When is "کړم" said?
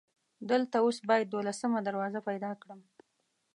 2.61-2.79